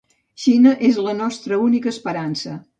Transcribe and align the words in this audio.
Xina 0.45 0.71
és 0.89 0.97
la 1.09 1.15
nostra 1.21 1.63
única 1.69 1.93
esperança. 1.95 2.61